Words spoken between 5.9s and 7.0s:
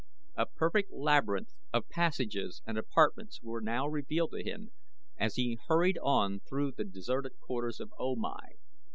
on through the